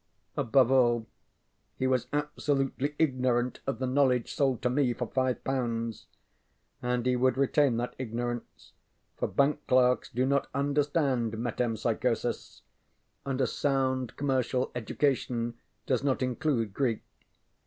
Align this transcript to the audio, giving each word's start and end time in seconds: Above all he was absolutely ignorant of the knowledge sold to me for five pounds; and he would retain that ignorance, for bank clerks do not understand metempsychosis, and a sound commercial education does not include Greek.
Above 0.35 0.71
all 0.71 1.05
he 1.77 1.85
was 1.85 2.07
absolutely 2.11 2.95
ignorant 2.97 3.59
of 3.67 3.77
the 3.77 3.85
knowledge 3.85 4.33
sold 4.33 4.59
to 4.59 4.67
me 4.67 4.93
for 4.93 5.05
five 5.05 5.43
pounds; 5.43 6.07
and 6.81 7.05
he 7.05 7.15
would 7.15 7.37
retain 7.37 7.77
that 7.77 7.95
ignorance, 7.99 8.71
for 9.15 9.27
bank 9.27 9.59
clerks 9.67 10.09
do 10.09 10.25
not 10.25 10.47
understand 10.55 11.33
metempsychosis, 11.37 12.63
and 13.27 13.39
a 13.41 13.45
sound 13.45 14.17
commercial 14.17 14.71
education 14.73 15.53
does 15.85 16.03
not 16.03 16.23
include 16.23 16.73
Greek. 16.73 17.03